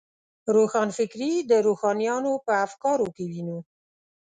روښانفکري 0.55 1.33
د 1.49 1.51
روښانیانو 1.67 2.33
په 2.45 2.51
افکارو 2.65 3.07
کې 3.15 3.23
وینو. 3.31 3.59